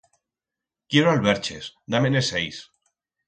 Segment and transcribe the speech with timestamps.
[0.93, 2.57] Quiero alberches, da-me-ne seis.